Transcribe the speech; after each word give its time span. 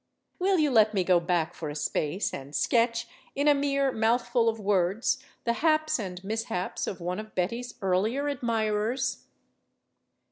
Will 0.39 0.57
you 0.57 0.71
let 0.71 0.95
me 0.95 1.03
go 1.03 1.19
back 1.19 1.53
for 1.53 1.69
a 1.69 1.75
space 1.75 2.33
and 2.33 2.55
sketch, 2.55 3.07
in 3.35 3.47
a 3.47 3.53
mere 3.53 3.91
mouthful 3.91 4.49
of 4.49 4.59
words, 4.59 5.19
the 5.43 5.53
haps 5.61 5.99
and 5.99 6.23
mishaps 6.23 6.87
of 6.87 6.99
one 7.01 7.19
of 7.19 7.35
Betty's 7.35 7.75
earlier 7.83 8.27
admirers? 8.27 9.25